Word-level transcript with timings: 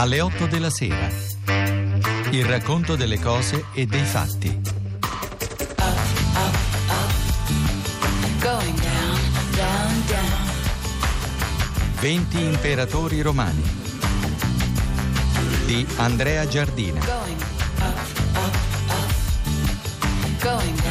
alle 0.00 0.22
8 0.22 0.46
della 0.46 0.70
sera. 0.70 1.10
Il 2.30 2.46
racconto 2.46 2.96
delle 2.96 3.20
cose 3.20 3.66
e 3.74 3.84
dei 3.84 4.02
fatti. 4.02 4.58
20 12.00 12.42
imperatori 12.42 13.20
romani 13.20 13.62
di 15.66 15.86
Andrea 15.96 16.48
Giardina. 16.48 17.00
Going 20.40 20.89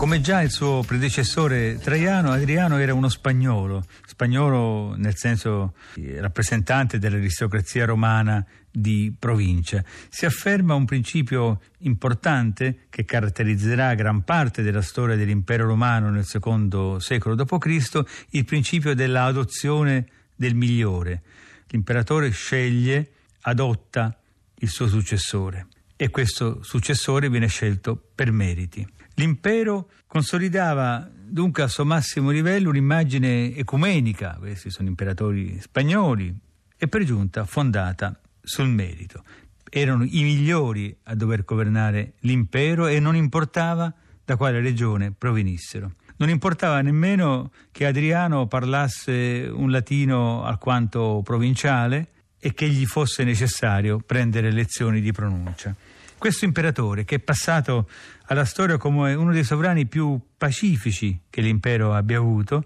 Come 0.00 0.22
già 0.22 0.40
il 0.40 0.50
suo 0.50 0.82
predecessore 0.82 1.78
Traiano, 1.78 2.32
Adriano 2.32 2.78
era 2.78 2.94
uno 2.94 3.10
spagnolo, 3.10 3.84
spagnolo 4.06 4.94
nel 4.96 5.14
senso 5.14 5.74
eh, 5.96 6.18
rappresentante 6.22 6.98
dell'aristocrazia 6.98 7.84
romana 7.84 8.42
di 8.70 9.14
provincia. 9.16 9.84
Si 10.08 10.24
afferma 10.24 10.72
un 10.72 10.86
principio 10.86 11.60
importante 11.80 12.86
che 12.88 13.04
caratterizzerà 13.04 13.92
gran 13.92 14.22
parte 14.22 14.62
della 14.62 14.80
storia 14.80 15.16
dell'impero 15.16 15.66
romano 15.66 16.08
nel 16.08 16.24
secondo 16.24 16.98
secolo 16.98 17.34
d.C., 17.34 18.00
il 18.30 18.46
principio 18.46 18.94
dell'adozione 18.94 20.06
del 20.34 20.54
migliore. 20.54 21.22
L'imperatore 21.68 22.30
sceglie, 22.30 23.10
adotta 23.42 24.18
il 24.60 24.68
suo 24.70 24.88
successore 24.88 25.66
e 25.94 26.08
questo 26.08 26.62
successore 26.62 27.28
viene 27.28 27.48
scelto 27.48 28.02
per 28.14 28.32
meriti. 28.32 28.99
L'impero 29.20 29.90
consolidava 30.06 31.06
dunque 31.12 31.62
al 31.62 31.68
suo 31.68 31.84
massimo 31.84 32.30
livello 32.30 32.70
un'immagine 32.70 33.54
ecumenica, 33.54 34.36
questi 34.38 34.70
sono 34.70 34.88
imperatori 34.88 35.60
spagnoli, 35.60 36.34
e 36.74 36.88
per 36.88 37.04
giunta 37.04 37.44
fondata 37.44 38.18
sul 38.40 38.68
merito. 38.68 39.22
Erano 39.68 40.04
i 40.04 40.22
migliori 40.22 40.96
a 41.02 41.14
dover 41.14 41.44
governare 41.44 42.14
l'impero 42.20 42.86
e 42.86 42.98
non 42.98 43.14
importava 43.14 43.92
da 44.24 44.36
quale 44.36 44.58
regione 44.60 45.12
provenissero. 45.12 45.96
Non 46.16 46.30
importava 46.30 46.80
nemmeno 46.80 47.52
che 47.72 47.84
Adriano 47.84 48.46
parlasse 48.46 49.50
un 49.52 49.70
latino 49.70 50.44
alquanto 50.44 51.20
provinciale 51.22 52.08
e 52.38 52.54
che 52.54 52.70
gli 52.70 52.86
fosse 52.86 53.22
necessario 53.22 53.98
prendere 53.98 54.50
lezioni 54.50 55.02
di 55.02 55.12
pronuncia. 55.12 55.76
Questo 56.20 56.44
imperatore, 56.44 57.06
che 57.06 57.14
è 57.14 57.18
passato 57.18 57.88
alla 58.30 58.44
storia 58.44 58.76
come 58.76 59.14
uno 59.14 59.32
dei 59.32 59.42
sovrani 59.42 59.86
più 59.86 60.18
pacifici 60.36 61.22
che 61.28 61.40
l'impero 61.40 61.94
abbia 61.94 62.18
avuto, 62.18 62.64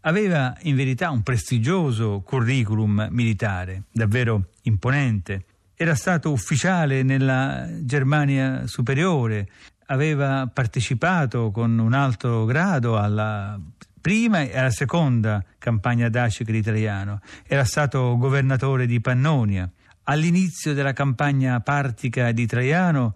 aveva 0.00 0.54
in 0.62 0.76
verità 0.76 1.10
un 1.10 1.22
prestigioso 1.22 2.20
curriculum 2.20 3.08
militare, 3.10 3.84
davvero 3.90 4.50
imponente. 4.62 5.44
Era 5.74 5.94
stato 5.94 6.30
ufficiale 6.30 7.02
nella 7.02 7.66
Germania 7.80 8.66
superiore, 8.66 9.48
aveva 9.86 10.50
partecipato 10.52 11.50
con 11.50 11.78
un 11.78 11.94
alto 11.94 12.44
grado 12.44 12.98
alla 12.98 13.58
prima 13.98 14.42
e 14.42 14.58
alla 14.58 14.70
seconda 14.70 15.42
campagna 15.56 16.10
dacica 16.10 16.52
di 16.52 16.60
Traiano, 16.60 17.20
era 17.46 17.64
stato 17.64 18.18
governatore 18.18 18.86
di 18.86 19.00
Pannonia. 19.00 19.68
All'inizio 20.04 20.74
della 20.74 20.92
campagna 20.92 21.58
partica 21.60 22.32
di 22.32 22.46
Traiano 22.46 23.14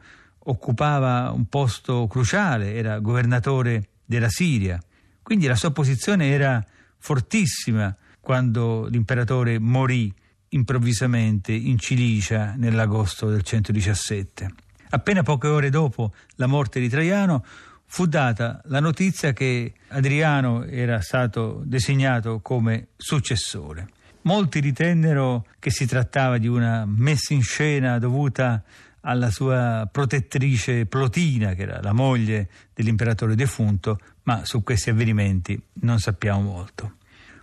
occupava 0.50 1.30
un 1.30 1.46
posto 1.46 2.06
cruciale, 2.06 2.74
era 2.74 2.98
governatore 2.98 3.88
della 4.04 4.28
Siria. 4.28 4.78
Quindi 5.22 5.46
la 5.46 5.54
sua 5.54 5.70
posizione 5.70 6.30
era 6.30 6.64
fortissima 6.98 7.96
quando 8.20 8.86
l'imperatore 8.86 9.58
morì 9.58 10.12
improvvisamente 10.50 11.52
in 11.52 11.78
Cilicia 11.78 12.54
nell'agosto 12.56 13.30
del 13.30 13.42
117. 13.42 14.50
Appena 14.90 15.22
poche 15.22 15.46
ore 15.46 15.70
dopo 15.70 16.12
la 16.34 16.46
morte 16.46 16.80
di 16.80 16.88
Traiano 16.88 17.44
fu 17.86 18.06
data 18.06 18.60
la 18.64 18.80
notizia 18.80 19.32
che 19.32 19.72
Adriano 19.88 20.64
era 20.64 21.00
stato 21.00 21.62
designato 21.64 22.40
come 22.40 22.88
successore. 22.96 23.88
Molti 24.22 24.60
ritennero 24.60 25.46
che 25.58 25.70
si 25.70 25.86
trattava 25.86 26.38
di 26.38 26.46
una 26.46 26.84
messa 26.86 27.32
in 27.32 27.42
scena 27.42 27.98
dovuta 27.98 28.62
alla 29.02 29.30
sua 29.30 29.88
protettrice 29.90 30.86
Plotina, 30.86 31.54
che 31.54 31.62
era 31.62 31.80
la 31.80 31.92
moglie 31.92 32.48
dell'imperatore 32.74 33.34
defunto, 33.34 33.98
ma 34.24 34.44
su 34.44 34.62
questi 34.62 34.90
avvenimenti 34.90 35.60
non 35.80 35.98
sappiamo 35.98 36.40
molto. 36.40 36.96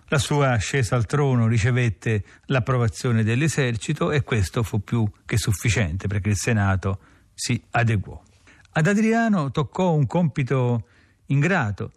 La 0.10 0.20
sua 0.20 0.52
ascesa 0.52 0.96
al 0.96 1.06
trono 1.06 1.48
ricevette 1.48 2.24
l'approvazione 2.46 3.24
dell'esercito 3.24 4.12
e 4.12 4.24
questo 4.24 4.64
fu 4.64 4.82
più 4.82 5.10
che 5.26 5.38
sufficiente 5.38 6.08
perché 6.08 6.30
il 6.30 6.38
Senato 6.38 7.00
si 7.34 7.62
adeguò. 7.72 8.22
Ad 8.72 8.88
Adriano 8.88 9.52
toccò 9.52 9.94
un 9.94 10.06
compito 10.06 10.88
ingrato, 11.26 11.92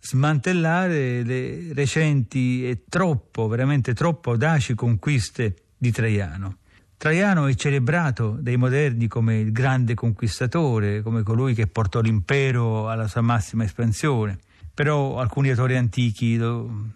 smantellare 0.00 1.22
le 1.22 1.72
recenti 1.72 2.68
e 2.68 2.84
troppo, 2.88 3.48
veramente 3.48 3.94
troppo 3.94 4.32
audaci 4.32 4.74
conquiste 4.74 5.62
di 5.78 5.90
Traiano. 5.90 6.58
Traiano 6.98 7.46
è 7.46 7.54
celebrato 7.54 8.38
dai 8.40 8.56
moderni 8.56 9.06
come 9.06 9.38
il 9.38 9.52
grande 9.52 9.92
conquistatore, 9.92 11.02
come 11.02 11.22
colui 11.22 11.52
che 11.52 11.66
portò 11.66 12.00
l'impero 12.00 12.88
alla 12.88 13.06
sua 13.06 13.20
massima 13.20 13.64
espansione, 13.64 14.38
però 14.72 15.18
alcuni 15.18 15.50
autori 15.50 15.76
antichi 15.76 16.36
lo 16.36 16.94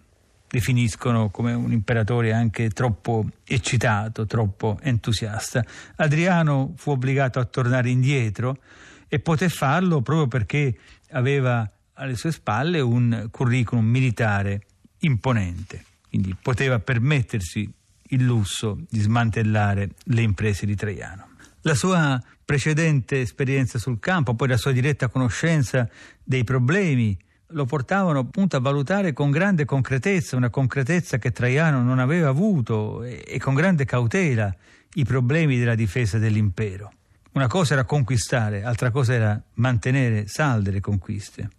definiscono 0.49 1.29
come 1.29 1.53
un 1.53 1.71
imperatore 1.71 2.33
anche 2.33 2.69
troppo 2.69 3.29
eccitato, 3.45 4.25
troppo 4.25 4.79
entusiasta. 4.81 5.63
Adriano 5.97 6.73
fu 6.75 6.91
obbligato 6.91 7.39
a 7.39 7.45
tornare 7.45 7.89
indietro 7.89 8.57
e 9.07 9.19
poté 9.19 9.49
farlo 9.49 10.01
proprio 10.01 10.27
perché 10.27 10.77
aveva 11.11 11.69
alle 11.93 12.15
sue 12.15 12.31
spalle 12.31 12.79
un 12.79 13.27
curriculum 13.29 13.85
militare 13.85 14.63
imponente, 14.99 15.85
quindi 16.09 16.35
poteva 16.41 16.79
permettersi 16.79 17.71
il 18.11 18.23
lusso 18.23 18.79
di 18.89 18.99
smantellare 18.99 19.89
le 20.05 20.21
imprese 20.21 20.65
di 20.65 20.75
Traiano. 20.75 21.29
La 21.61 21.75
sua 21.75 22.21
precedente 22.43 23.21
esperienza 23.21 23.77
sul 23.77 23.99
campo, 23.99 24.33
poi 24.33 24.47
la 24.47 24.57
sua 24.57 24.71
diretta 24.71 25.09
conoscenza 25.09 25.87
dei 26.23 26.43
problemi, 26.43 27.17
lo 27.53 27.65
portavano 27.65 28.19
appunto 28.19 28.55
a 28.55 28.59
valutare 28.59 29.13
con 29.13 29.29
grande 29.29 29.65
concretezza, 29.65 30.35
una 30.35 30.49
concretezza 30.49 31.17
che 31.17 31.31
Traiano 31.31 31.83
non 31.83 31.99
aveva 31.99 32.29
avuto 32.29 33.03
e, 33.03 33.37
con 33.39 33.53
grande 33.53 33.85
cautela 33.85 34.53
i 34.93 35.03
problemi 35.03 35.57
della 35.57 35.75
difesa 35.75 36.17
dell'impero. 36.17 36.91
Una 37.33 37.47
cosa 37.47 37.73
era 37.73 37.85
conquistare, 37.85 38.63
altra 38.63 38.91
cosa 38.91 39.13
era 39.13 39.41
mantenere 39.55 40.27
salde 40.27 40.71
le 40.71 40.79
conquiste. 40.79 41.49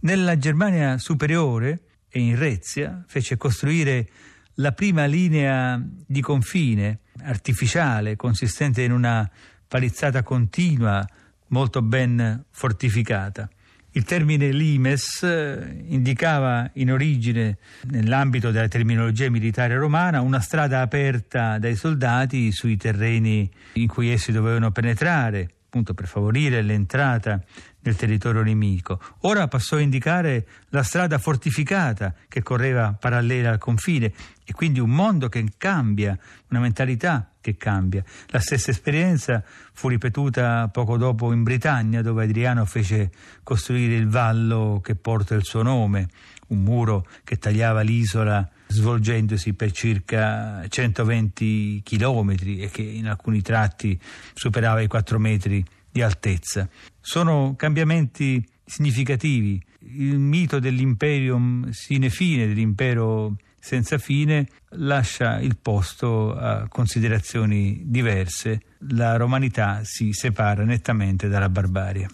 Nella 0.00 0.36
Germania 0.38 0.98
superiore 0.98 1.80
e 2.08 2.20
in 2.20 2.36
Rezia 2.36 3.04
fece 3.06 3.36
costruire 3.36 4.08
la 4.54 4.72
prima 4.72 5.04
linea 5.06 5.80
di 6.06 6.20
confine 6.20 7.00
artificiale 7.22 8.16
consistente 8.16 8.82
in 8.82 8.92
una 8.92 9.28
palizzata 9.66 10.22
continua 10.22 11.06
molto 11.48 11.82
ben 11.82 12.44
fortificata. 12.50 13.48
Il 13.92 14.04
termine 14.04 14.52
limes 14.52 15.22
eh, 15.24 15.82
indicava 15.88 16.70
in 16.74 16.92
origine, 16.92 17.58
nell'ambito 17.88 18.52
della 18.52 18.68
terminologia 18.68 19.28
militare 19.28 19.76
romana, 19.76 20.20
una 20.20 20.38
strada 20.38 20.80
aperta 20.80 21.58
dai 21.58 21.74
soldati 21.74 22.52
sui 22.52 22.76
terreni 22.76 23.50
in 23.72 23.88
cui 23.88 24.10
essi 24.10 24.30
dovevano 24.30 24.70
penetrare, 24.70 25.48
appunto 25.66 25.92
per 25.92 26.06
favorire 26.06 26.62
l'entrata 26.62 27.42
nel 27.82 27.96
territorio 27.96 28.42
nemico. 28.42 29.00
Ora 29.20 29.48
passò 29.48 29.76
a 29.76 29.80
indicare 29.80 30.46
la 30.70 30.82
strada 30.82 31.18
fortificata 31.18 32.14
che 32.28 32.42
correva 32.42 32.96
parallela 32.98 33.50
al 33.50 33.58
confine 33.58 34.12
e 34.44 34.52
quindi 34.52 34.80
un 34.80 34.90
mondo 34.90 35.28
che 35.28 35.44
cambia, 35.56 36.18
una 36.48 36.60
mentalità 36.60 37.30
che 37.40 37.56
cambia. 37.56 38.04
La 38.28 38.40
stessa 38.40 38.70
esperienza 38.70 39.42
fu 39.72 39.88
ripetuta 39.88 40.68
poco 40.68 40.96
dopo 40.96 41.32
in 41.32 41.42
Britannia 41.42 42.02
dove 42.02 42.24
Adriano 42.24 42.64
fece 42.64 43.10
costruire 43.42 43.94
il 43.94 44.08
vallo 44.08 44.80
che 44.82 44.94
porta 44.94 45.34
il 45.34 45.44
suo 45.44 45.62
nome, 45.62 46.08
un 46.48 46.62
muro 46.62 47.06
che 47.24 47.38
tagliava 47.38 47.80
l'isola 47.80 48.48
svolgendosi 48.66 49.52
per 49.54 49.72
circa 49.72 50.64
120 50.68 51.80
chilometri 51.82 52.60
e 52.60 52.70
che 52.70 52.82
in 52.82 53.08
alcuni 53.08 53.42
tratti 53.42 53.98
superava 54.34 54.80
i 54.80 54.86
4 54.86 55.18
metri 55.18 55.64
di 55.90 56.02
altezza. 56.02 56.68
Sono 57.00 57.54
cambiamenti 57.56 58.46
significativi. 58.64 59.60
Il 59.80 60.18
mito 60.18 60.58
dell'imperium 60.58 61.70
sine 61.70 62.10
fine, 62.10 62.46
dell'impero 62.46 63.36
senza 63.58 63.98
fine, 63.98 64.46
lascia 64.70 65.40
il 65.40 65.56
posto 65.56 66.34
a 66.36 66.66
considerazioni 66.68 67.82
diverse. 67.84 68.60
La 68.90 69.16
romanità 69.16 69.80
si 69.82 70.12
separa 70.12 70.64
nettamente 70.64 71.28
dalla 71.28 71.48
barbarie. 71.48 72.08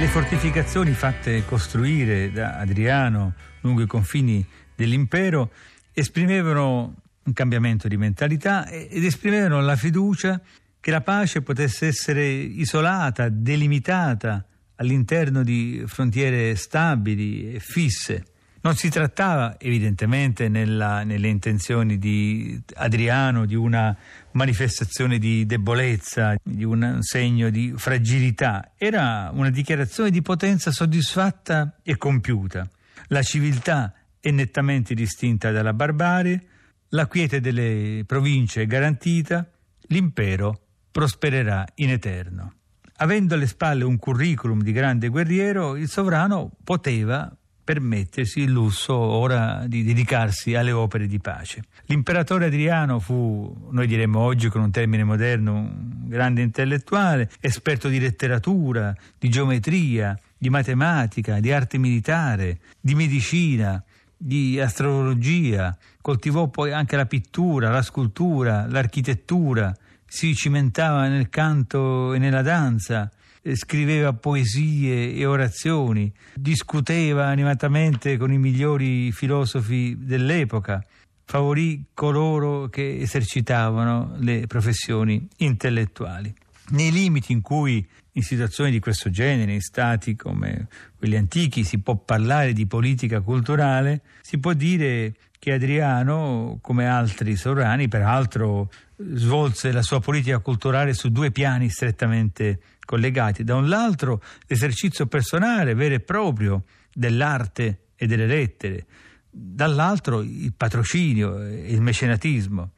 Le 0.00 0.06
fortificazioni 0.06 0.92
fatte 0.92 1.44
costruire 1.44 2.30
da 2.30 2.56
Adriano 2.56 3.34
lungo 3.62 3.82
i 3.82 3.86
confini 3.86 4.46
dell'impero 4.76 5.50
esprimevano 5.92 6.94
un 7.28 7.32
cambiamento 7.34 7.88
di 7.88 7.96
mentalità 7.96 8.66
ed 8.68 9.04
esprimevano 9.04 9.60
la 9.60 9.76
fiducia 9.76 10.40
che 10.80 10.90
la 10.90 11.02
pace 11.02 11.42
potesse 11.42 11.86
essere 11.86 12.26
isolata, 12.26 13.28
delimitata 13.28 14.44
all'interno 14.76 15.42
di 15.42 15.82
frontiere 15.86 16.56
stabili 16.56 17.54
e 17.54 17.60
fisse. 17.60 18.24
Non 18.60 18.74
si 18.74 18.88
trattava 18.88 19.58
evidentemente 19.58 20.48
nella, 20.48 21.04
nelle 21.04 21.28
intenzioni 21.28 21.98
di 21.98 22.60
Adriano 22.74 23.44
di 23.44 23.54
una 23.54 23.96
manifestazione 24.32 25.18
di 25.18 25.46
debolezza, 25.46 26.34
di 26.42 26.64
un 26.64 26.98
segno 27.00 27.50
di 27.50 27.72
fragilità, 27.76 28.72
era 28.76 29.30
una 29.32 29.50
dichiarazione 29.50 30.10
di 30.10 30.22
potenza 30.22 30.70
soddisfatta 30.70 31.78
e 31.82 31.96
compiuta. 31.96 32.68
La 33.08 33.22
civiltà 33.22 33.94
è 34.20 34.30
nettamente 34.30 34.94
distinta 34.94 35.50
dalla 35.50 35.72
barbarie, 35.72 36.42
la 36.90 37.06
quiete 37.06 37.40
delle 37.40 38.04
province 38.06 38.62
è 38.62 38.66
garantita, 38.66 39.46
l'impero 39.88 40.60
prospererà 40.90 41.66
in 41.76 41.90
eterno. 41.90 42.54
Avendo 43.00 43.34
alle 43.34 43.46
spalle 43.46 43.84
un 43.84 43.98
curriculum 43.98 44.62
di 44.62 44.72
grande 44.72 45.08
guerriero, 45.08 45.76
il 45.76 45.88
sovrano 45.88 46.50
poteva 46.64 47.32
permettersi 47.68 48.40
il 48.40 48.50
lusso 48.50 48.94
ora 48.94 49.64
di 49.66 49.84
dedicarsi 49.84 50.54
alle 50.54 50.72
opere 50.72 51.06
di 51.06 51.18
pace. 51.18 51.64
L'imperatore 51.84 52.46
Adriano 52.46 52.98
fu, 52.98 53.68
noi 53.70 53.86
diremmo 53.86 54.18
oggi 54.20 54.48
con 54.48 54.62
un 54.62 54.70
termine 54.70 55.04
moderno, 55.04 55.52
un 55.52 56.08
grande 56.08 56.40
intellettuale, 56.40 57.28
esperto 57.40 57.88
di 57.88 58.00
letteratura, 58.00 58.96
di 59.18 59.28
geometria, 59.28 60.18
di 60.36 60.48
matematica, 60.48 61.40
di 61.40 61.52
arte 61.52 61.76
militare, 61.76 62.58
di 62.80 62.94
medicina, 62.94 63.84
di 64.16 64.58
astrologia, 64.58 65.76
coltivò 66.08 66.48
poi 66.48 66.72
anche 66.72 66.96
la 66.96 67.04
pittura, 67.04 67.68
la 67.68 67.82
scultura, 67.82 68.66
l'architettura, 68.66 69.76
si 70.06 70.34
cimentava 70.34 71.06
nel 71.06 71.28
canto 71.28 72.14
e 72.14 72.18
nella 72.18 72.40
danza, 72.40 73.10
eh, 73.42 73.54
scriveva 73.54 74.14
poesie 74.14 75.12
e 75.12 75.26
orazioni, 75.26 76.10
discuteva 76.32 77.26
animatamente 77.26 78.16
con 78.16 78.32
i 78.32 78.38
migliori 78.38 79.12
filosofi 79.12 79.98
dell'epoca, 79.98 80.82
favorì 81.26 81.84
coloro 81.92 82.68
che 82.68 83.00
esercitavano 83.00 84.14
le 84.16 84.46
professioni 84.46 85.28
intellettuali. 85.36 86.34
Nei 86.70 86.90
limiti 86.90 87.32
in 87.32 87.40
cui 87.40 87.86
in 88.12 88.22
situazioni 88.22 88.70
di 88.70 88.78
questo 88.78 89.10
genere, 89.10 89.52
in 89.52 89.60
stati 89.60 90.16
come 90.16 90.66
quelli 90.96 91.16
antichi, 91.16 91.64
si 91.64 91.78
può 91.78 91.96
parlare 91.96 92.52
di 92.52 92.66
politica 92.66 93.20
culturale, 93.20 94.02
si 94.20 94.38
può 94.38 94.52
dire 94.52 95.14
che 95.38 95.52
Adriano, 95.52 96.58
come 96.60 96.86
altri 96.86 97.36
sovrani, 97.36 97.88
peraltro 97.88 98.70
svolse 98.96 99.70
la 99.70 99.82
sua 99.82 100.00
politica 100.00 100.40
culturale 100.40 100.92
su 100.92 101.10
due 101.10 101.30
piani 101.30 101.70
strettamente 101.70 102.60
collegati. 102.84 103.44
Da 103.44 103.54
un 103.54 103.68
lato 103.68 104.20
l'esercizio 104.46 105.06
personale 105.06 105.74
vero 105.74 105.94
e 105.94 106.00
proprio 106.00 106.64
dell'arte 106.92 107.84
e 107.94 108.06
delle 108.06 108.26
lettere, 108.26 108.86
dall'altro 109.30 110.20
il 110.20 110.52
patrocinio 110.56 111.40
e 111.40 111.72
il 111.72 111.80
mecenatismo. 111.80 112.72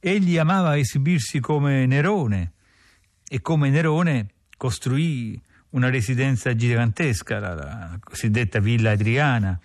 Egli 0.00 0.38
amava 0.38 0.78
esibirsi 0.78 1.40
come 1.40 1.84
Nerone 1.86 2.52
e 3.28 3.40
come 3.40 3.70
Nerone 3.70 4.28
costruì 4.56 5.40
una 5.70 5.90
residenza 5.90 6.54
gigantesca, 6.54 7.38
la, 7.38 7.54
la 7.54 7.98
cosiddetta 8.02 8.58
Villa 8.58 8.92
Adriana, 8.92 9.58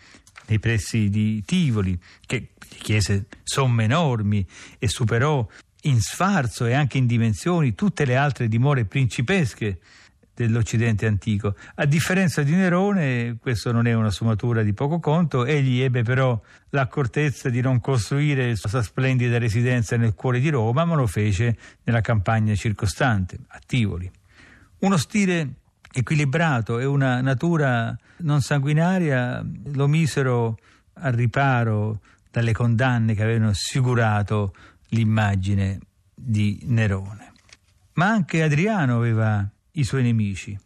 nei 0.48 0.60
pressi 0.60 1.10
di 1.10 1.42
Tivoli, 1.46 1.98
che 2.26 2.50
chiese 2.78 3.26
somme 3.44 3.86
enormi 3.86 4.46
e 4.78 4.88
superò 4.88 5.48
in 5.84 6.02
sfarzo 6.02 6.66
e 6.66 6.74
anche 6.74 6.98
in 6.98 7.06
dimensioni 7.06 7.76
tutte 7.76 8.06
le 8.06 8.16
altre 8.16 8.48
dimore 8.48 8.86
principesche 8.86 9.80
dell'Occidente 10.36 11.06
antico. 11.06 11.56
A 11.76 11.86
differenza 11.86 12.42
di 12.42 12.54
Nerone, 12.54 13.38
questo 13.40 13.72
non 13.72 13.88
è 13.88 13.94
una 13.94 14.12
sfumatura 14.12 14.64
di 14.64 14.74
poco 14.74 15.00
conto, 15.00 15.46
egli 15.46 15.82
ebbe 15.82 16.04
però 16.04 16.40
l'accortezza 16.70 17.50
di 17.50 17.62
non 17.62 17.80
costruire 17.80 18.50
la 18.50 18.56
sua 18.56 18.82
splendida 18.82 19.38
residenza 19.38 19.96
nel 19.96 20.16
cuore 20.16 20.40
di 20.40 20.50
Roma, 20.50 20.86
ma 20.86 20.96
lo 20.96 21.08
fece 21.08 21.58
nella 21.84 22.02
campagna 22.02 22.56
circostante, 22.56 23.38
a 23.48 23.60
Tivoli. 23.66 24.10
Uno 24.80 24.98
stile 24.98 25.54
equilibrato 25.94 26.80
e 26.80 26.86
una 26.86 27.22
natura 27.22 27.96
non 28.18 28.42
sanguinaria 28.42 29.46
lo 29.74 29.88
misero 29.88 30.58
al 30.94 31.14
riparo 31.14 32.02
dalle 32.32 32.52
condanne 32.52 33.14
che 33.14 33.22
avevano 33.22 33.50
assicurato 33.50 34.56
l'immagine 34.90 35.80
di 36.14 36.60
Nerone. 36.66 37.32
Ma 37.94 38.08
anche 38.08 38.42
Adriano 38.42 38.98
aveva 38.98 39.48
i 39.74 39.84
suoi 39.84 40.04
nemici. 40.04 40.58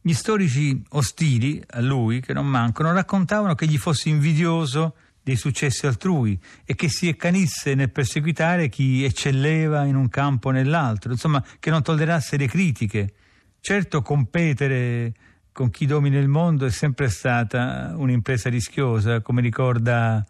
Gli 0.00 0.12
storici 0.12 0.82
ostili 0.90 1.62
a 1.70 1.80
lui, 1.80 2.20
che 2.20 2.32
non 2.32 2.46
mancano, 2.46 2.92
raccontavano 2.92 3.54
che 3.54 3.66
gli 3.66 3.76
fosse 3.76 4.08
invidioso 4.08 4.94
dei 5.22 5.34
successi 5.34 5.86
altrui 5.86 6.38
e 6.64 6.76
che 6.76 6.88
si 6.88 7.08
accanisse 7.08 7.74
nel 7.74 7.90
perseguitare 7.90 8.68
chi 8.68 9.02
eccelleva 9.02 9.84
in 9.84 9.96
un 9.96 10.08
campo 10.08 10.48
o 10.48 10.52
nell'altro, 10.52 11.10
insomma 11.10 11.44
che 11.58 11.70
non 11.70 11.82
tollerasse 11.82 12.36
le 12.36 12.46
critiche. 12.46 13.14
Certo 13.60 14.02
competere 14.02 15.12
con 15.50 15.70
chi 15.70 15.86
domina 15.86 16.18
il 16.18 16.28
mondo 16.28 16.66
è 16.66 16.70
sempre 16.70 17.08
stata 17.08 17.94
un'impresa 17.96 18.48
rischiosa, 18.48 19.20
come 19.22 19.40
ricorda 19.40 20.24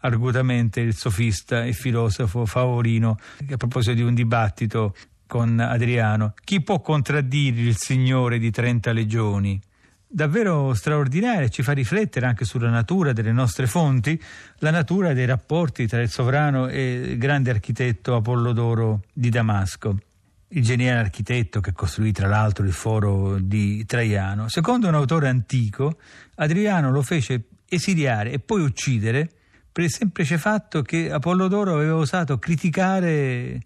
argutamente 0.00 0.80
il 0.80 0.94
sofista 0.94 1.64
e 1.64 1.72
filosofo 1.72 2.46
Favorino, 2.46 3.18
a 3.50 3.56
proposito 3.56 3.94
di 3.94 4.02
un 4.02 4.14
dibattito 4.14 4.94
con 5.26 5.58
Adriano. 5.58 6.34
Chi 6.42 6.62
può 6.62 6.80
contraddire 6.80 7.60
il 7.60 7.76
Signore 7.76 8.38
di 8.38 8.50
trenta 8.50 8.92
legioni? 8.92 9.60
Davvero 10.08 10.72
straordinaria, 10.72 11.48
ci 11.48 11.62
fa 11.62 11.72
riflettere 11.72 12.26
anche 12.26 12.44
sulla 12.44 12.70
natura 12.70 13.12
delle 13.12 13.32
nostre 13.32 13.66
fonti, 13.66 14.20
la 14.58 14.70
natura 14.70 15.12
dei 15.12 15.26
rapporti 15.26 15.86
tra 15.86 16.00
il 16.00 16.08
sovrano 16.08 16.68
e 16.68 16.92
il 16.92 17.18
grande 17.18 17.50
architetto 17.50 18.14
Apollodoro 18.14 19.02
di 19.12 19.28
Damasco 19.28 19.98
il 20.50 20.62
geniale 20.62 21.00
architetto 21.00 21.60
che 21.60 21.72
costruì 21.72 22.12
tra 22.12 22.28
l'altro 22.28 22.64
il 22.64 22.72
foro 22.72 23.38
di 23.38 23.84
Traiano. 23.84 24.48
Secondo 24.48 24.86
un 24.86 24.94
autore 24.94 25.28
antico, 25.28 25.98
Adriano 26.36 26.90
lo 26.90 27.02
fece 27.02 27.48
esiliare 27.68 28.30
e 28.30 28.38
poi 28.38 28.62
uccidere 28.62 29.28
per 29.72 29.84
il 29.84 29.90
semplice 29.90 30.38
fatto 30.38 30.82
che 30.82 31.10
Apollodoro 31.10 31.74
aveva 31.74 31.96
osato 31.96 32.38
criticare 32.38 33.60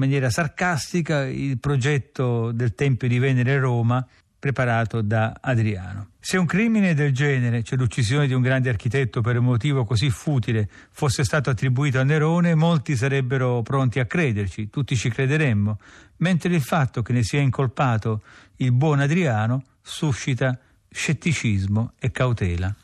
maniera 0.00 0.30
sarcastica 0.30 1.26
il 1.26 1.58
progetto 1.58 2.50
del 2.52 2.74
Tempio 2.74 3.06
di 3.06 3.18
Venere 3.18 3.54
a 3.54 3.60
Roma 3.60 4.06
preparato 4.38 5.02
da 5.02 5.36
Adriano. 5.38 6.08
Se 6.18 6.38
un 6.38 6.46
crimine 6.46 6.94
del 6.94 7.12
genere, 7.12 7.62
cioè 7.62 7.78
l'uccisione 7.78 8.26
di 8.26 8.32
un 8.32 8.40
grande 8.40 8.70
architetto 8.70 9.20
per 9.20 9.36
un 9.36 9.44
motivo 9.44 9.84
così 9.84 10.08
futile, 10.08 10.68
fosse 10.90 11.24
stato 11.24 11.50
attribuito 11.50 12.00
a 12.00 12.02
Nerone, 12.02 12.54
molti 12.54 12.96
sarebbero 12.96 13.60
pronti 13.62 14.00
a 14.00 14.06
crederci, 14.06 14.70
tutti 14.70 14.96
ci 14.96 15.10
crederemmo, 15.10 15.78
mentre 16.16 16.54
il 16.54 16.62
fatto 16.62 17.02
che 17.02 17.12
ne 17.12 17.22
sia 17.22 17.40
incolpato 17.40 18.22
il 18.56 18.72
buon 18.72 19.00
Adriano 19.00 19.64
suscita 19.82 20.58
scetticismo 20.90 21.92
e 21.98 22.10
cautela. 22.10 22.74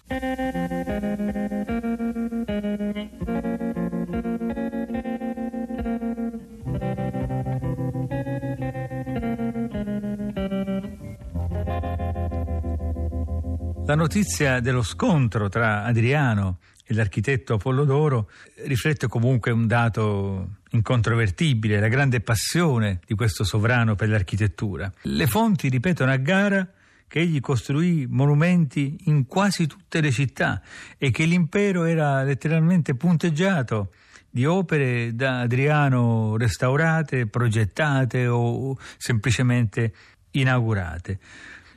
La 13.87 13.95
notizia 13.95 14.59
dello 14.59 14.83
scontro 14.83 15.49
tra 15.49 15.85
Adriano 15.85 16.59
e 16.85 16.93
l'architetto 16.93 17.55
Apollodoro 17.55 18.29
riflette 18.65 19.07
comunque 19.07 19.53
un 19.53 19.69
dato 19.69 20.57
incontrovertibile, 20.71 21.79
la 21.79 21.87
grande 21.87 22.21
passione 22.21 22.99
di 23.07 23.15
questo 23.15 23.45
sovrano 23.45 23.95
per 23.95 24.09
l'architettura. 24.09 24.93
Le 25.03 25.27
fonti 25.29 25.69
ripetono 25.69 26.11
a 26.11 26.17
gara 26.17 26.69
che 27.07 27.21
egli 27.21 27.39
costruì 27.39 28.09
monumenti 28.11 28.99
in 29.05 29.27
quasi 29.27 29.69
tutte 29.69 30.01
le 30.01 30.11
città 30.11 30.61
e 30.99 31.13
che 31.13 31.25
l'impero 31.25 31.85
era 31.85 32.25
letteralmente 32.25 32.97
punteggiato 32.97 33.93
di 34.29 34.45
opere 34.45 35.15
da 35.15 35.43
Adriano 35.43 36.37
restaurate, 36.37 37.29
progettate 37.29 38.27
o 38.27 38.77
semplicemente 38.97 39.93
inaugurate. 40.33 41.21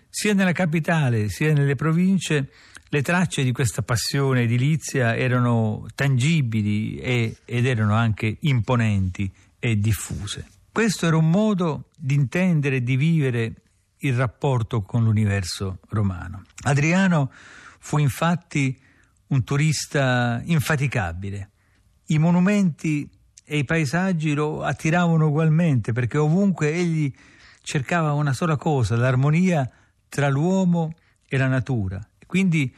Sia 0.09 0.33
nella 0.33 0.51
capitale 0.51 1.29
sia 1.29 1.53
nelle 1.53 1.75
province 1.75 2.49
le 2.89 3.01
tracce 3.03 3.43
di 3.43 3.51
questa 3.51 3.83
passione 3.83 4.41
edilizia 4.41 5.15
erano 5.15 5.85
tangibili 5.93 6.97
e, 6.97 7.37
ed 7.45 7.65
erano 7.67 7.93
anche 7.93 8.37
imponenti 8.41 9.31
e 9.59 9.77
diffuse. 9.77 10.47
Questo 10.71 11.05
era 11.05 11.17
un 11.17 11.29
modo 11.29 11.89
di 11.95 12.15
intendere 12.15 12.77
e 12.77 12.83
di 12.83 12.95
vivere 12.95 13.53
il 13.97 14.15
rapporto 14.15 14.81
con 14.81 15.03
l'universo 15.03 15.79
romano. 15.89 16.43
Adriano 16.63 17.31
fu 17.77 17.99
infatti 17.99 18.77
un 19.27 19.43
turista 19.43 20.41
infaticabile. 20.43 21.49
I 22.07 22.17
monumenti 22.17 23.07
e 23.43 23.57
i 23.59 23.65
paesaggi 23.65 24.33
lo 24.33 24.63
attiravano 24.63 25.27
ugualmente 25.27 25.91
perché 25.91 26.17
ovunque 26.17 26.73
egli 26.73 27.13
cercava 27.61 28.13
una 28.13 28.33
sola 28.33 28.55
cosa, 28.55 28.95
l'armonia 28.95 29.69
tra 30.09 30.27
l'uomo 30.27 30.93
e 31.27 31.37
la 31.37 31.47
natura. 31.47 32.05
Quindi 32.25 32.73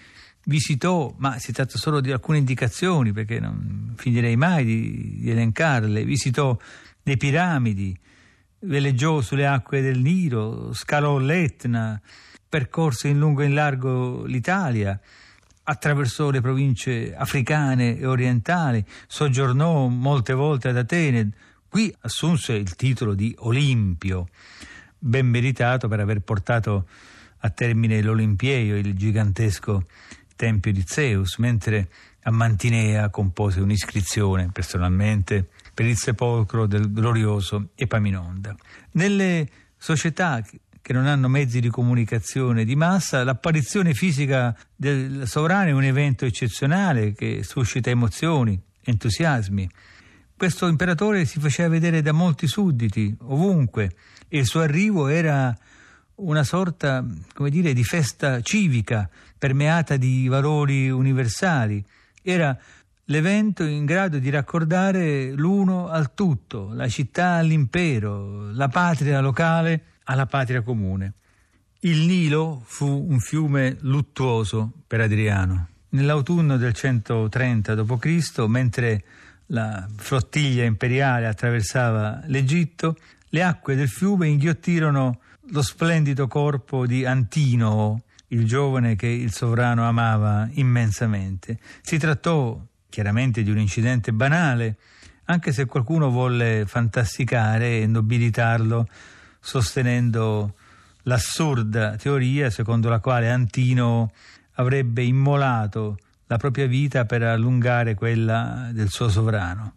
visitò, 0.46 1.14
ma 1.18 1.40
si 1.40 1.52
tratta 1.52 1.78
solo 1.78 2.00
di 2.02 2.12
alcune 2.12 2.38
indicazioni 2.38 3.12
perché 3.12 3.40
non 3.40 3.94
finirei 3.96 4.36
mai 4.36 4.66
di, 4.66 5.20
di 5.20 5.32
elencarle, 5.32 6.04
visitò 6.04 6.58
le 7.04 7.18
piramidi, 7.18 7.98
veleggiò 8.60 9.22
sulle 9.22 9.48
acque 9.48 9.82
del 9.82 10.00
Nilo, 10.00 10.74
scalò 10.74 11.18
l'Etna, 11.18 12.00
percorse 12.48 13.08
in 13.08 13.18
lungo 13.18 13.42
e 13.42 13.46
in 13.46 13.54
largo 13.54 14.26
l'Italia, 14.26 15.00
attraversò 15.64 16.30
le 16.30 16.42
province 16.42 17.16
africane 17.16 17.98
e 17.98 18.06
orientali, 18.06 18.84
soggiornò 19.08 19.88
molte 19.88 20.34
volte 20.34 20.70
ad 20.70 20.78
Atene, 20.78 21.32
qui 21.70 21.94
assunse 22.02 22.54
il 22.54 22.76
titolo 22.76 23.14
di 23.14 23.34
Olimpio, 23.40 24.28
ben 24.98 25.28
meritato 25.28 25.88
per 25.88 26.00
aver 26.00 26.20
portato 26.20 26.88
a 27.42 27.50
termine 27.50 28.02
l'Olimpieio, 28.02 28.78
il 28.78 28.96
gigantesco 28.96 29.86
tempio 30.36 30.72
di 30.72 30.84
Zeus, 30.86 31.38
mentre 31.38 31.90
a 32.24 32.32
Mantinea 32.32 33.10
compose 33.10 33.62
un'iscrizione 33.62 34.50
personalmente 34.52 35.48
per 35.74 35.86
il 35.86 35.98
sepolcro 35.98 36.66
del 36.66 36.92
glorioso 36.92 37.70
Epaminonda. 37.76 38.56
Nelle 38.92 39.48
società 39.78 40.44
che 40.82 40.94
non 40.94 41.06
hanno 41.06 41.28
mezzi 41.28 41.60
di 41.60 41.70
comunicazione 41.70 42.66
di 42.66 42.76
massa, 42.76 43.24
l'apparizione 43.24 43.94
fisica 43.94 44.56
del 44.76 45.28
sovrano 45.28 45.70
è 45.70 45.74
un 45.74 45.84
evento 45.84 46.26
eccezionale 46.26 47.14
che 47.14 47.44
suscita 47.44 47.90
emozioni, 47.90 48.60
entusiasmi. 48.84 49.70
Questo 50.36 50.68
imperatore 50.68 51.26
si 51.26 51.40
faceva 51.40 51.70
vedere 51.70 52.02
da 52.02 52.12
molti 52.12 52.48
sudditi, 52.48 53.16
ovunque, 53.22 53.92
e 54.28 54.40
il 54.40 54.46
suo 54.46 54.62
arrivo 54.62 55.08
era 55.08 55.56
una 56.22 56.44
sorta, 56.44 57.06
come 57.34 57.50
dire, 57.50 57.74
di 57.74 57.84
festa 57.84 58.42
civica 58.42 59.10
permeata 59.38 59.98
di 59.98 60.28
valori 60.28 60.90
universali. 60.90 61.84
Era 62.22 62.58
l'evento 63.06 63.64
in 63.64 63.86
grado 63.86 64.20
di 64.20 64.30
raccordare 64.30 65.32
l'uno 65.32 65.88
al 65.88 66.14
tutto, 66.14 66.72
la 66.74 66.88
città 66.88 67.34
all'impero, 67.34 68.52
la 68.52 68.68
patria 68.68 69.20
locale 69.20 69.84
alla 70.04 70.26
patria 70.26 70.62
comune. 70.62 71.14
Il 71.80 72.06
Nilo 72.06 72.62
fu 72.66 72.86
un 73.10 73.20
fiume 73.20 73.78
luttuoso 73.82 74.72
per 74.86 75.02
Adriano. 75.02 75.68
Nell'autunno 75.90 76.58
del 76.58 76.74
130 76.74 77.76
d.C., 77.76 78.40
mentre 78.46 79.04
la 79.48 79.88
flottiglia 79.98 80.64
imperiale 80.64 81.28
attraversava 81.28 82.22
l'Egitto, 82.28 82.96
le 83.30 83.44
acque 83.44 83.76
del 83.76 83.90
fiume 83.90 84.28
inghiottirono 84.28 85.20
lo 85.52 85.62
splendido 85.62 86.28
corpo 86.28 86.86
di 86.86 87.06
Antino, 87.06 88.04
il 88.28 88.46
giovane 88.46 88.96
che 88.96 89.08
il 89.08 89.34
sovrano 89.34 89.86
amava 89.86 90.48
immensamente. 90.54 91.60
Si 91.82 91.98
trattò 91.98 92.60
chiaramente 92.90 93.44
di 93.44 93.52
un 93.52 93.58
incidente 93.58 94.14
banale, 94.14 94.78
anche 95.26 95.52
se 95.52 95.66
qualcuno 95.66 96.10
volle 96.10 96.64
fantasticare 96.66 97.82
e 97.82 97.88
nobilitarlo 97.88 98.88
sostenendo 99.40 100.56
l'assurda 101.04 101.96
teoria 101.96 102.50
secondo 102.50 102.90
la 102.90 103.00
quale 103.00 103.30
Antino 103.30 104.12
avrebbe 104.54 105.04
immolato 105.04 105.98
la 106.28 106.38
propria 106.38 106.68
vita 106.68 107.06
per 107.06 107.24
allungare 107.24 107.96
quella 107.96 108.70
del 108.72 108.90
suo 108.90 109.10
sovrano. 109.10 109.76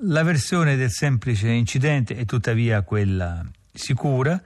La 0.00 0.22
versione 0.22 0.76
del 0.76 0.90
semplice 0.90 1.50
incidente 1.50 2.16
è 2.16 2.24
tuttavia 2.24 2.82
quella 2.82 3.44
sicura, 3.72 4.40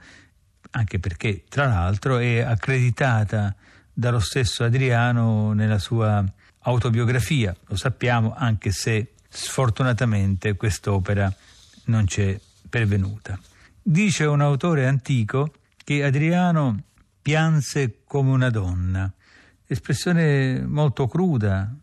anche 0.71 0.99
perché 0.99 1.43
tra 1.47 1.67
l'altro 1.67 2.17
è 2.17 2.39
accreditata 2.39 3.55
dallo 3.93 4.19
stesso 4.19 4.63
Adriano 4.63 5.53
nella 5.53 5.79
sua 5.79 6.23
autobiografia, 6.63 7.55
lo 7.67 7.75
sappiamo 7.75 8.33
anche 8.35 8.71
se 8.71 9.13
sfortunatamente 9.27 10.55
quest'opera 10.55 11.33
non 11.85 12.05
c'è 12.05 12.39
pervenuta. 12.69 13.39
Dice 13.81 14.25
un 14.25 14.41
autore 14.41 14.87
antico 14.87 15.53
che 15.83 16.03
Adriano 16.03 16.83
pianse 17.21 18.01
come 18.05 18.31
una 18.31 18.49
donna, 18.49 19.11
espressione 19.65 20.61
molto 20.65 21.07
cruda, 21.07 21.73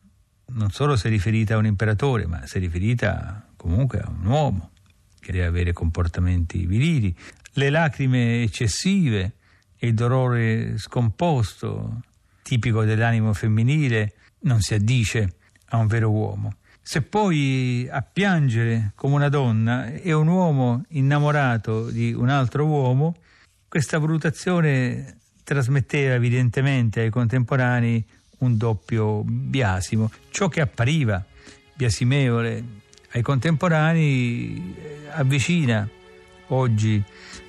non 0.50 0.70
solo 0.70 0.96
se 0.96 1.08
riferita 1.08 1.54
a 1.54 1.58
un 1.58 1.66
imperatore, 1.66 2.26
ma 2.26 2.46
se 2.46 2.58
riferita 2.58 3.46
comunque 3.56 4.00
a 4.00 4.08
un 4.08 4.26
uomo 4.26 4.70
che 5.20 5.32
deve 5.32 5.46
avere 5.46 5.72
comportamenti 5.72 6.64
virili, 6.66 7.14
le 7.52 7.70
lacrime 7.70 8.42
eccessive 8.42 9.32
e 9.76 9.88
il 9.88 9.94
dolore 9.94 10.78
scomposto, 10.78 12.00
tipico 12.42 12.84
dell'animo 12.84 13.32
femminile, 13.32 14.14
non 14.40 14.60
si 14.60 14.74
addice 14.74 15.36
a 15.70 15.76
un 15.76 15.86
vero 15.86 16.10
uomo. 16.10 16.56
Se 16.80 17.02
poi 17.02 17.86
a 17.90 18.00
piangere 18.00 18.92
come 18.94 19.14
una 19.14 19.28
donna 19.28 19.92
è 19.92 20.12
un 20.12 20.26
uomo 20.26 20.84
innamorato 20.88 21.90
di 21.90 22.12
un 22.12 22.30
altro 22.30 22.64
uomo, 22.64 23.16
questa 23.68 23.98
valutazione 23.98 25.18
trasmetteva 25.44 26.14
evidentemente 26.14 27.00
ai 27.00 27.10
contemporanei 27.10 28.02
un 28.38 28.56
doppio 28.56 29.22
biasimo. 29.24 30.10
Ciò 30.30 30.48
che 30.48 30.62
appariva 30.62 31.22
biasimevole 31.74 32.64
ai 33.12 33.22
contemporanei 33.22 34.74
eh, 34.76 35.08
avvicina 35.10 35.88
oggi 36.48 37.02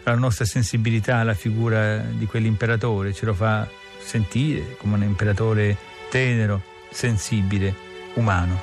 la 0.09 0.15
nostra 0.15 0.45
sensibilità 0.45 1.17
alla 1.17 1.33
figura 1.33 1.97
di 1.97 2.25
quell'imperatore, 2.25 3.13
ce 3.13 3.25
lo 3.25 3.33
fa 3.33 3.67
sentire 3.99 4.75
come 4.77 4.95
un 4.95 5.03
imperatore 5.03 5.77
tenero, 6.09 6.61
sensibile, 6.89 7.73
umano. 8.15 8.61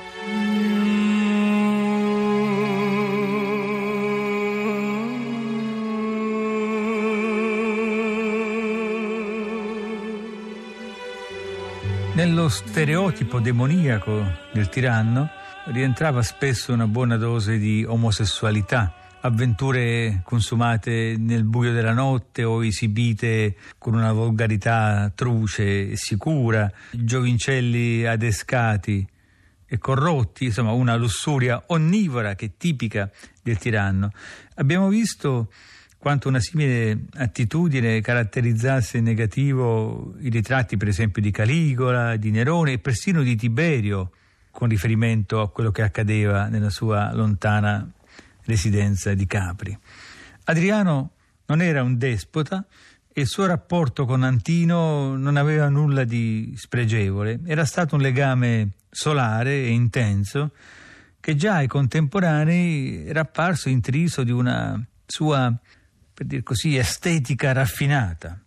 Nello 12.13 12.49
stereotipo 12.49 13.39
demoniaco 13.39 14.25
del 14.51 14.69
tiranno 14.69 15.29
rientrava 15.65 16.23
spesso 16.23 16.73
una 16.73 16.87
buona 16.87 17.15
dose 17.15 17.59
di 17.59 17.85
omosessualità, 17.87 18.91
avventure 19.21 20.21
consumate 20.23 21.15
nel 21.17 21.43
buio 21.43 21.73
della 21.73 21.93
notte 21.93 22.43
o 22.43 22.63
esibite 22.63 23.55
con 23.77 23.93
una 23.93 24.11
volgarità 24.11 25.11
truce 25.13 25.91
e 25.91 25.97
sicura, 25.97 26.71
giovincelli 26.91 28.05
adescati 28.05 29.07
e 29.65 29.77
corrotti, 29.77 30.45
insomma 30.45 30.71
una 30.71 30.95
lussuria 30.95 31.61
onnivora 31.67 32.35
che 32.35 32.45
è 32.45 32.51
tipica 32.57 33.09
del 33.41 33.57
tiranno. 33.57 34.11
Abbiamo 34.55 34.87
visto 34.87 35.51
quanto 35.97 36.29
una 36.29 36.39
simile 36.39 37.05
attitudine 37.15 37.99
caratterizzasse 38.01 38.99
in 38.99 39.03
negativo 39.03 40.13
i 40.19 40.29
ritratti 40.29 40.77
per 40.77 40.87
esempio 40.87 41.21
di 41.21 41.31
Caligola, 41.31 42.15
di 42.15 42.31
Nerone 42.31 42.73
e 42.73 42.79
persino 42.79 43.23
di 43.23 43.35
Tiberio, 43.35 44.11
con 44.51 44.69
riferimento 44.69 45.41
a 45.41 45.49
quello 45.49 45.71
che 45.71 45.81
accadeva 45.81 46.47
nella 46.47 46.69
sua 46.69 47.13
lontana 47.13 47.91
residenza 48.47 49.13
di 49.13 49.27
Capri. 49.27 49.77
Adriano 50.45 51.11
non 51.45 51.61
era 51.61 51.83
un 51.83 51.97
despota 51.97 52.65
e 53.07 53.21
il 53.21 53.27
suo 53.27 53.45
rapporto 53.45 54.05
con 54.05 54.23
Antino 54.23 55.15
non 55.15 55.37
aveva 55.37 55.69
nulla 55.69 56.03
di 56.03 56.53
spregevole, 56.55 57.41
era 57.45 57.65
stato 57.65 57.95
un 57.95 58.01
legame 58.01 58.71
solare 58.89 59.51
e 59.51 59.69
intenso 59.69 60.51
che 61.19 61.35
già 61.35 61.55
ai 61.55 61.67
contemporanei 61.67 63.05
era 63.05 63.21
apparso 63.21 63.69
intriso 63.69 64.23
di 64.23 64.31
una 64.31 64.81
sua, 65.05 65.53
per 66.13 66.25
dir 66.25 66.41
così, 66.41 66.77
estetica 66.77 67.51
raffinata. 67.51 68.39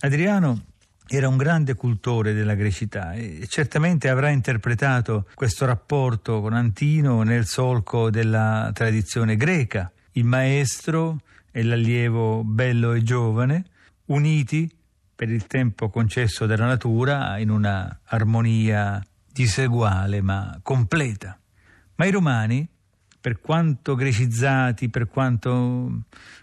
Adriano 0.00 0.64
era 1.06 1.28
un 1.28 1.36
grande 1.36 1.74
cultore 1.74 2.32
della 2.32 2.54
grecità 2.54 3.12
e 3.12 3.46
certamente 3.48 4.08
avrà 4.08 4.30
interpretato 4.30 5.26
questo 5.34 5.66
rapporto 5.66 6.40
con 6.40 6.54
Antino 6.54 7.22
nel 7.22 7.46
solco 7.46 8.10
della 8.10 8.70
tradizione 8.72 9.36
greca, 9.36 9.92
il 10.12 10.24
maestro 10.24 11.20
e 11.50 11.62
l'allievo 11.62 12.42
bello 12.42 12.92
e 12.94 13.02
giovane, 13.02 13.64
uniti 14.06 14.70
per 15.14 15.30
il 15.30 15.46
tempo 15.46 15.88
concesso 15.90 16.46
dalla 16.46 16.66
natura 16.66 17.38
in 17.38 17.50
una 17.50 18.00
armonia 18.06 19.04
diseguale 19.30 20.20
ma 20.20 20.58
completa. 20.62 21.38
Ma 21.96 22.06
i 22.06 22.10
romani, 22.10 22.66
per 23.20 23.40
quanto 23.40 23.94
grecizzati, 23.94 24.88
per 24.88 25.06
quanto 25.08 26.02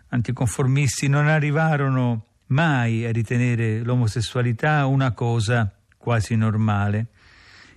anticonformisti, 0.10 1.08
non 1.08 1.28
arrivarono 1.28 2.26
mai 2.52 3.06
a 3.06 3.12
ritenere 3.12 3.80
l'omosessualità 3.80 4.86
una 4.86 5.12
cosa 5.12 5.72
quasi 5.98 6.36
normale. 6.36 7.08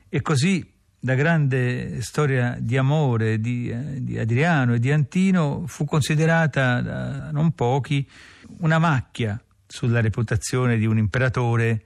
E 0.09 0.21
così 0.23 0.73
la 1.01 1.15
grande 1.15 2.01
storia 2.03 2.57
di 2.59 2.77
amore 2.77 3.39
di, 3.41 3.69
eh, 3.69 4.03
di, 4.03 4.19
Adriano 4.19 4.75
e 4.75 4.79
di 4.79 4.91
Antino 4.91 5.65
fu 5.67 5.85
considerata 5.85 6.81
da 6.81 7.31
non 7.31 7.53
pochi 7.53 8.09
una 8.59 8.79
macchia 8.79 9.41
sulla 9.67 10.01
reputazione 10.01 10.79
di 10.79 10.87
un 10.87 10.99
imperatore 10.99 11.83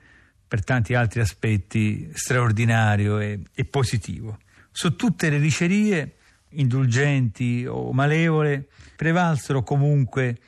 per 0.47 0.63
tanti 0.63 0.95
altri 0.95 1.21
aspetti 1.21 2.11
straordinario 2.13 3.19
e, 3.19 3.41
e 3.55 3.65
positivo. 3.65 4.39
Su 4.71 4.95
tutte 4.95 5.31
le 5.31 5.41
dicerie, 5.41 6.17
indulgenti 6.51 7.67
o 7.67 7.93
malevole, 7.93 8.69
prevalsero 8.95 9.63
comunque 9.63 10.39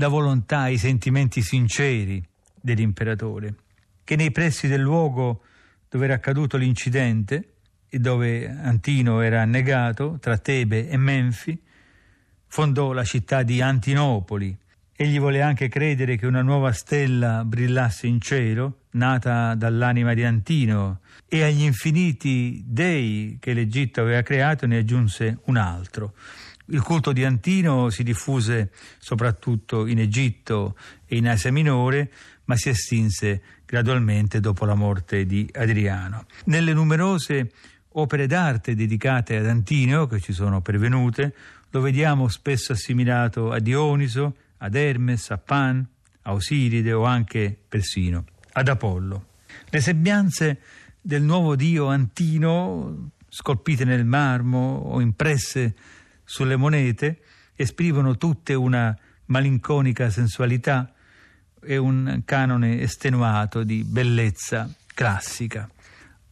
la 0.00 0.08
volontà 0.08 0.68
i 0.68 0.78
sentimenti 0.78 1.42
sinceri 1.42 2.26
dell'imperatore, 2.58 3.54
che 4.02 4.16
nei 4.16 4.30
pressi 4.30 4.66
del 4.66 4.80
luogo 4.80 5.42
dove 5.90 6.06
era 6.06 6.14
accaduto 6.14 6.56
l'incidente 6.56 7.52
e 7.86 7.98
dove 7.98 8.48
Antino 8.48 9.20
era 9.20 9.42
annegato, 9.42 10.16
tra 10.18 10.38
Tebe 10.38 10.88
e 10.88 10.96
Menfi, 10.96 11.60
fondò 12.46 12.92
la 12.92 13.04
città 13.04 13.42
di 13.42 13.60
Antinopoli. 13.60 14.56
Egli 14.96 15.18
volle 15.18 15.42
anche 15.42 15.68
credere 15.68 16.16
che 16.16 16.26
una 16.26 16.42
nuova 16.42 16.72
stella 16.72 17.44
brillasse 17.44 18.06
in 18.06 18.22
cielo, 18.22 18.84
nata 18.92 19.54
dall'anima 19.54 20.14
di 20.14 20.24
Antino, 20.24 21.00
e 21.28 21.42
agli 21.42 21.62
infiniti 21.62 22.62
dei 22.66 23.36
che 23.38 23.52
l'Egitto 23.52 24.00
aveva 24.00 24.22
creato 24.22 24.66
ne 24.66 24.78
aggiunse 24.78 25.40
un 25.44 25.58
altro. 25.58 26.14
Il 26.70 26.82
culto 26.82 27.12
di 27.12 27.24
Antino 27.24 27.90
si 27.90 28.04
diffuse 28.04 28.70
soprattutto 28.98 29.86
in 29.86 29.98
Egitto 29.98 30.76
e 31.04 31.16
in 31.16 31.28
Asia 31.28 31.50
Minore, 31.50 32.12
ma 32.44 32.54
si 32.54 32.68
estinse 32.68 33.42
gradualmente 33.66 34.38
dopo 34.38 34.64
la 34.64 34.74
morte 34.74 35.26
di 35.26 35.48
Adriano. 35.52 36.26
Nelle 36.44 36.72
numerose 36.72 37.50
opere 37.88 38.28
d'arte 38.28 38.76
dedicate 38.76 39.36
ad 39.36 39.46
Antineo 39.46 40.06
che 40.06 40.20
ci 40.20 40.32
sono 40.32 40.60
pervenute, 40.60 41.34
lo 41.70 41.80
vediamo 41.80 42.28
spesso 42.28 42.72
assimilato 42.72 43.50
a 43.50 43.58
Dioniso, 43.58 44.36
ad 44.58 44.76
Hermes, 44.76 45.30
a 45.30 45.38
Pan, 45.38 45.84
a 46.22 46.32
Osiride 46.32 46.92
o 46.92 47.02
anche 47.02 47.56
persino 47.68 48.26
ad 48.52 48.68
Apollo. 48.68 49.26
Le 49.70 49.80
sembianze 49.80 50.60
del 51.00 51.22
nuovo 51.22 51.56
dio 51.56 51.86
Antino, 51.86 53.10
scolpite 53.28 53.84
nel 53.84 54.04
marmo 54.04 54.76
o 54.76 55.00
impresse 55.00 55.74
sulle 56.30 56.54
monete, 56.54 57.18
esprimono 57.56 58.16
tutte 58.16 58.54
una 58.54 58.96
malinconica 59.26 60.10
sensualità 60.10 60.94
e 61.60 61.76
un 61.76 62.22
canone 62.24 62.80
estenuato 62.80 63.64
di 63.64 63.82
bellezza 63.82 64.72
classica. 64.94 65.68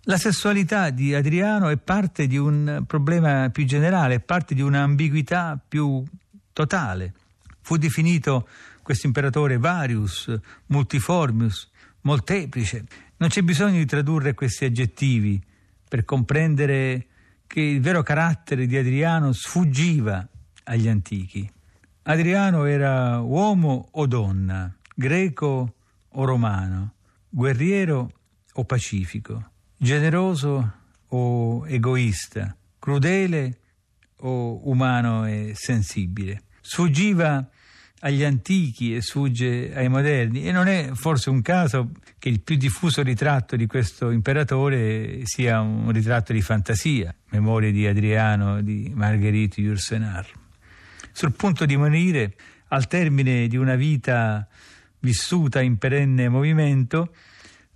La 0.02 0.16
sessualità 0.16 0.90
di 0.90 1.16
Adriano 1.16 1.68
è 1.68 1.76
parte 1.78 2.28
di 2.28 2.36
un 2.36 2.84
problema 2.86 3.50
più 3.50 3.64
generale, 3.64 4.14
è 4.14 4.20
parte 4.20 4.54
di 4.54 4.62
un'ambiguità 4.62 5.60
più 5.66 6.04
totale. 6.52 7.12
Fu 7.60 7.76
definito 7.76 8.48
questo 8.82 9.08
imperatore 9.08 9.58
varius, 9.58 10.32
multiformius, 10.66 11.68
molteplice. 12.02 12.84
Non 13.16 13.30
c'è 13.30 13.42
bisogno 13.42 13.78
di 13.78 13.84
tradurre 13.84 14.34
questi 14.34 14.64
aggettivi 14.64 15.42
per 15.88 16.04
comprendere 16.04 17.06
che 17.48 17.60
il 17.60 17.80
vero 17.80 18.04
carattere 18.04 18.66
di 18.66 18.76
Adriano 18.76 19.32
sfuggiva 19.32 20.24
agli 20.62 20.86
antichi. 20.86 21.50
Adriano 22.02 22.64
era 22.64 23.18
uomo 23.18 23.88
o 23.90 24.06
donna, 24.06 24.72
greco 24.94 25.74
o 26.06 26.24
romano, 26.24 26.94
guerriero 27.28 28.12
o 28.52 28.64
pacifico 28.64 29.56
generoso 29.78 30.72
o 31.06 31.66
egoista, 31.66 32.54
crudele 32.78 33.60
o 34.18 34.68
umano 34.68 35.26
e 35.26 35.52
sensibile. 35.54 36.42
Sfuggiva 36.60 37.48
agli 38.00 38.22
antichi 38.22 38.94
e 38.94 39.02
sfugge 39.02 39.72
ai 39.74 39.88
moderni 39.88 40.46
e 40.46 40.52
non 40.52 40.68
è 40.68 40.90
forse 40.92 41.30
un 41.30 41.42
caso 41.42 41.90
che 42.18 42.28
il 42.28 42.40
più 42.40 42.56
diffuso 42.56 43.02
ritratto 43.02 43.56
di 43.56 43.66
questo 43.66 44.10
imperatore 44.10 45.20
sia 45.24 45.60
un 45.60 45.90
ritratto 45.90 46.32
di 46.32 46.40
fantasia, 46.40 47.14
memorie 47.30 47.72
di 47.72 47.86
Adriano 47.86 48.60
di 48.62 48.92
Marguerite 48.94 49.60
Yourcenar. 49.60 50.26
Sul 51.12 51.32
punto 51.32 51.66
di 51.66 51.76
morire, 51.76 52.34
al 52.68 52.86
termine 52.86 53.48
di 53.48 53.56
una 53.56 53.74
vita 53.74 54.46
vissuta 55.00 55.60
in 55.60 55.78
perenne 55.78 56.28
movimento, 56.28 57.12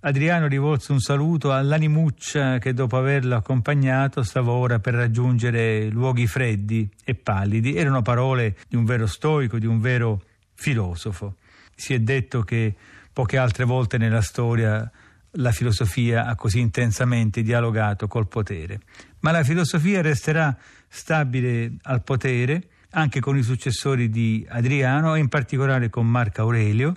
Adriano 0.05 0.47
rivolse 0.47 0.91
un 0.91 0.99
saluto 0.99 1.53
all'animuccia 1.53 2.57
che 2.57 2.73
dopo 2.73 2.97
averlo 2.97 3.37
accompagnato 3.37 4.21
stava 4.21 4.51
ora 4.51 4.79
per 4.79 4.95
raggiungere 4.95 5.87
luoghi 5.87 6.27
freddi 6.27 6.89
e 7.05 7.15
pallidi. 7.15 7.73
Erano 7.77 8.01
parole 8.01 8.57
di 8.67 8.75
un 8.75 8.83
vero 8.83 9.07
stoico, 9.07 9.59
di 9.59 9.65
un 9.65 9.79
vero 9.79 10.21
filosofo. 10.55 11.35
Si 11.73 11.93
è 11.93 11.99
detto 11.99 12.41
che 12.41 12.75
poche 13.13 13.37
altre 13.37 13.63
volte 13.63 13.97
nella 13.97 14.19
storia 14.19 14.91
la 15.37 15.51
filosofia 15.53 16.25
ha 16.25 16.35
così 16.35 16.59
intensamente 16.59 17.41
dialogato 17.41 18.07
col 18.09 18.27
potere. 18.27 18.81
Ma 19.21 19.31
la 19.31 19.43
filosofia 19.45 20.01
resterà 20.01 20.53
stabile 20.89 21.75
al 21.83 22.03
potere 22.03 22.67
anche 22.89 23.21
con 23.21 23.37
i 23.37 23.41
successori 23.41 24.09
di 24.09 24.45
Adriano 24.49 25.15
e 25.15 25.19
in 25.19 25.29
particolare 25.29 25.89
con 25.89 26.05
Marco 26.05 26.41
Aurelio, 26.41 26.93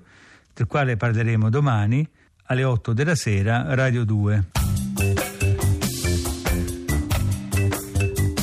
del 0.52 0.66
quale 0.66 0.96
parleremo 0.96 1.48
domani 1.48 2.06
alle 2.46 2.64
8 2.64 2.92
della 2.92 3.16
sera, 3.16 3.74
Radio 3.74 4.04
2. 4.04 4.44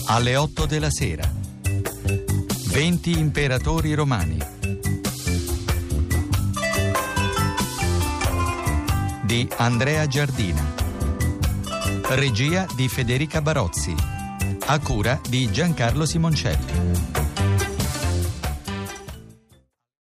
Alle 0.08 0.36
8 0.36 0.66
della 0.66 0.90
sera. 0.90 1.24
20 2.68 3.12
imperatori 3.18 3.94
romani. 3.94 4.38
Di 9.22 9.48
Andrea 9.58 10.06
Giardina. 10.08 10.62
Regia 12.10 12.66
di 12.76 12.90
Federica 12.90 13.42
Barozzi. 13.42 13.96
A 14.66 14.80
cura 14.80 15.20
di 15.30 15.50
Giancarlo 15.50 16.06
Simoncelli. 16.06 17.23